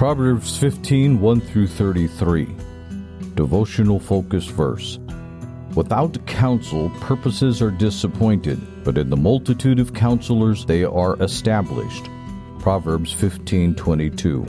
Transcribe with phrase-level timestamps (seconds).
[0.00, 2.48] Proverbs 15 1 through 33.
[3.34, 4.98] Devotional focus verse.
[5.74, 12.08] Without counsel, purposes are disappointed, but in the multitude of counselors they are established.
[12.60, 14.46] Proverbs 15:22.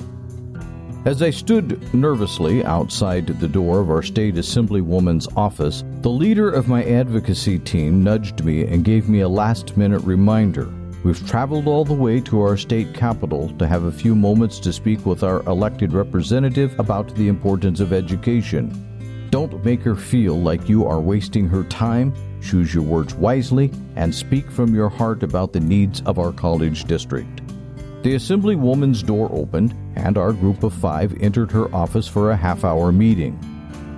[1.03, 6.69] As I stood nervously outside the door of our state assemblywoman's office, the leader of
[6.69, 10.69] my advocacy team nudged me and gave me a last-minute reminder.
[11.03, 14.71] We've traveled all the way to our state capital to have a few moments to
[14.71, 19.27] speak with our elected representative about the importance of education.
[19.31, 22.13] Don't make her feel like you are wasting her time.
[22.41, 26.83] Choose your words wisely and speak from your heart about the needs of our college
[26.83, 27.41] district.
[28.03, 32.63] The assemblywoman's door opened, and our group of five entered her office for a half
[32.63, 33.39] hour meeting.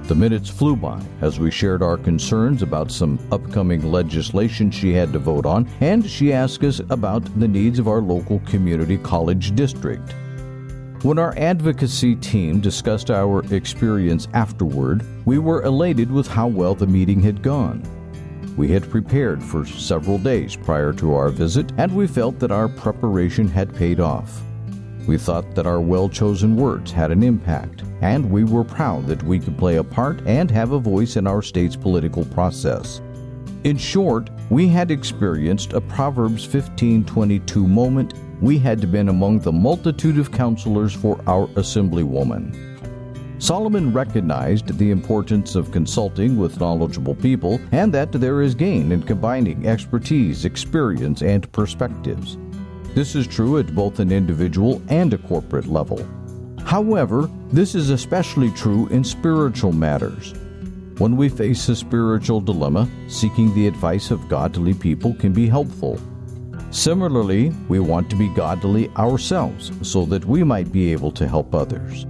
[0.08, 5.14] The minutes flew by as we shared our concerns about some upcoming legislation she had
[5.14, 9.56] to vote on, and she asked us about the needs of our local community college
[9.56, 10.14] district.
[11.04, 16.88] When our advocacy team discussed our experience afterward, we were elated with how well the
[16.88, 17.82] meeting had gone.
[18.58, 22.68] We had prepared for several days prior to our visit, and we felt that our
[22.68, 24.42] preparation had paid off.
[25.06, 29.24] We thought that our well chosen words had an impact, and we were proud that
[29.24, 33.02] we could play a part and have a voice in our state's political process.
[33.66, 38.14] In short, we had experienced a Proverbs 15:22 moment.
[38.42, 42.54] We had been among the multitude of counselors for our assemblywoman.
[43.40, 49.04] Solomon recognized the importance of consulting with knowledgeable people and that there is gain in
[49.04, 52.38] combining expertise, experience, and perspectives.
[52.96, 56.06] This is true at both an individual and a corporate level.
[56.64, 60.34] However, this is especially true in spiritual matters.
[61.00, 66.00] When we face a spiritual dilemma, seeking the advice of godly people can be helpful.
[66.70, 71.56] Similarly, we want to be godly ourselves so that we might be able to help
[71.56, 72.06] others.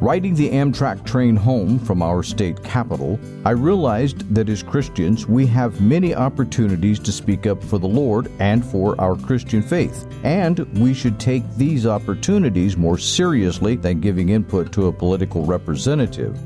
[0.00, 5.46] Riding the Amtrak train home from our state capital, I realized that as Christians we
[5.48, 10.60] have many opportunities to speak up for the Lord and for our Christian faith, and
[10.78, 16.38] we should take these opportunities more seriously than giving input to a political representative.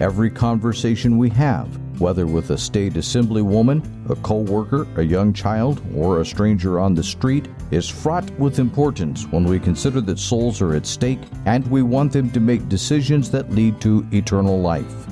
[0.00, 1.68] Every conversation we have,
[2.00, 6.94] whether with a state assemblywoman, a co worker, a young child, or a stranger on
[6.94, 11.66] the street, is fraught with importance when we consider that souls are at stake and
[11.70, 15.06] we want them to make decisions that lead to eternal life.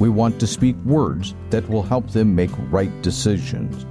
[0.00, 3.84] We want to speak words that will help them make right decisions.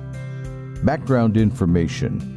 [0.83, 2.33] Background information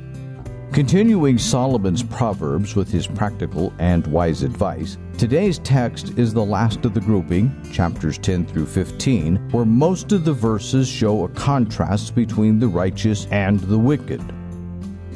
[0.73, 6.93] Continuing Solomon's Proverbs with his practical and wise advice, today's text is the last of
[6.93, 12.59] the grouping, chapters 10 through 15, where most of the verses show a contrast between
[12.59, 14.23] the righteous and the wicked.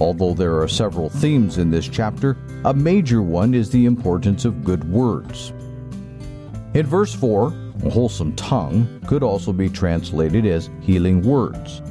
[0.01, 4.65] Although there are several themes in this chapter, a major one is the importance of
[4.65, 5.53] good words.
[6.73, 7.53] In verse 4,
[7.85, 11.83] a wholesome tongue could also be translated as healing words.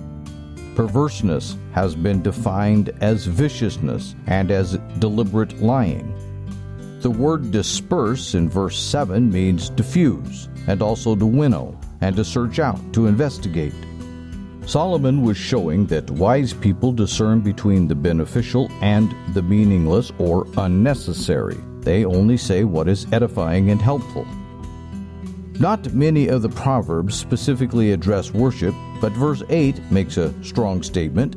[0.73, 6.15] Perverseness has been defined as viciousness and as deliberate lying.
[7.01, 12.59] The word disperse in verse 7 means diffuse, and also to winnow, and to search
[12.59, 13.73] out, to investigate.
[14.65, 21.57] Solomon was showing that wise people discern between the beneficial and the meaningless or unnecessary.
[21.79, 24.27] They only say what is edifying and helpful.
[25.57, 31.35] Not many of the Proverbs specifically address worship, but verse 8 makes a strong statement.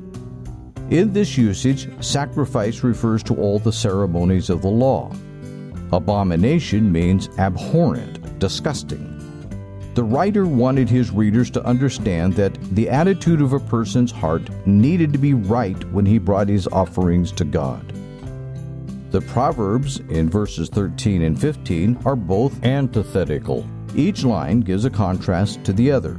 [0.90, 5.12] In this usage, sacrifice refers to all the ceremonies of the law.
[5.92, 9.18] Abomination means abhorrent, disgusting.
[9.94, 15.12] The writer wanted his readers to understand that the attitude of a person's heart needed
[15.12, 17.92] to be right when he brought his offerings to God.
[19.10, 23.68] The Proverbs in verses 13 and 15 are both antithetical.
[23.94, 26.18] Each line gives a contrast to the other.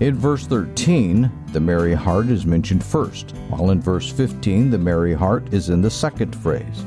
[0.00, 5.14] In verse 13, the merry heart is mentioned first, while in verse 15, the merry
[5.14, 6.84] heart is in the second phrase.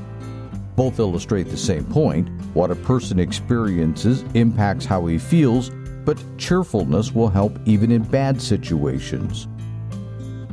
[0.76, 2.30] Both illustrate the same point.
[2.54, 5.72] What a person experiences impacts how he feels,
[6.04, 9.48] but cheerfulness will help even in bad situations.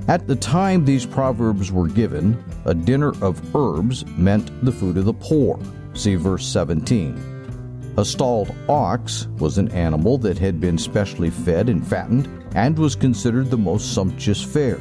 [0.09, 5.05] At the time these proverbs were given, a dinner of herbs meant the food of
[5.05, 5.61] the poor.
[5.95, 7.95] See verse 17.
[7.99, 12.97] A stalled ox was an animal that had been specially fed and fattened and was
[12.97, 14.81] considered the most sumptuous fare.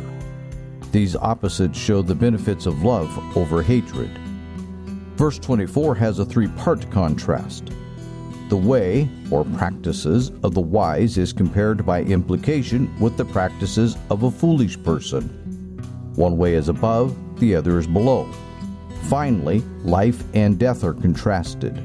[0.91, 4.09] These opposites show the benefits of love over hatred.
[5.21, 7.69] Verse 24 has a three part contrast.
[8.50, 14.23] The way, or practices, of the wise is compared by implication with the practices of
[14.23, 15.29] a foolish person.
[16.15, 18.31] One way is above, the other is below.
[19.09, 21.77] Finally, life and death are contrasted.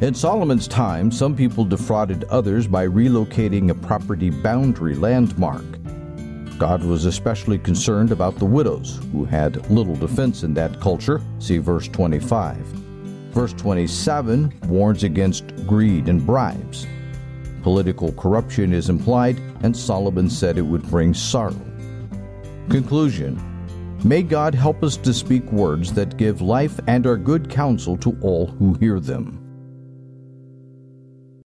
[0.00, 5.64] In Solomon's time, some people defrauded others by relocating a property boundary landmark.
[6.64, 11.20] God was especially concerned about the widows, who had little defense in that culture.
[11.38, 12.56] See verse 25.
[12.56, 16.86] Verse 27 warns against greed and bribes.
[17.62, 21.60] Political corruption is implied, and Solomon said it would bring sorrow.
[22.70, 23.38] Conclusion
[24.02, 28.16] May God help us to speak words that give life and are good counsel to
[28.22, 29.43] all who hear them.